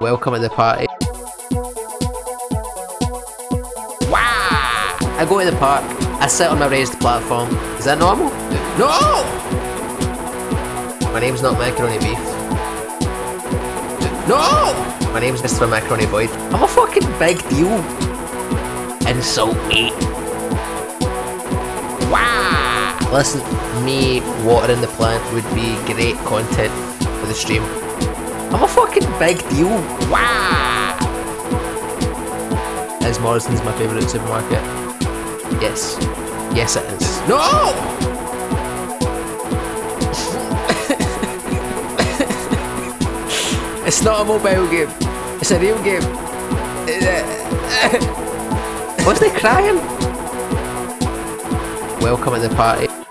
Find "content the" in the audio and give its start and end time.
26.26-27.38